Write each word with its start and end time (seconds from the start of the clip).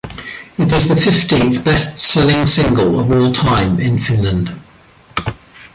It 0.57 0.71
is 0.73 0.87
the 0.89 0.95
fifteenth-best-selling 0.95 2.47
single 2.47 2.99
of 2.99 3.11
all 3.11 3.31
time 3.31 3.79
in 3.79 3.99
Finland. 3.99 4.49